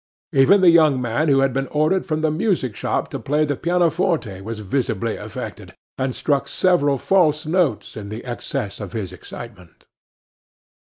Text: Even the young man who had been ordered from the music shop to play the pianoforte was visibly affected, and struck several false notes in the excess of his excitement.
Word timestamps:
Even 0.33 0.61
the 0.61 0.71
young 0.71 0.99
man 0.99 1.29
who 1.29 1.41
had 1.41 1.53
been 1.53 1.67
ordered 1.67 2.07
from 2.07 2.21
the 2.21 2.31
music 2.31 2.75
shop 2.75 3.07
to 3.11 3.19
play 3.19 3.45
the 3.45 3.55
pianoforte 3.55 4.41
was 4.41 4.61
visibly 4.61 5.15
affected, 5.15 5.75
and 5.95 6.15
struck 6.15 6.47
several 6.47 6.97
false 6.97 7.45
notes 7.45 7.95
in 7.95 8.09
the 8.09 8.25
excess 8.25 8.79
of 8.79 8.93
his 8.93 9.13
excitement. 9.13 9.85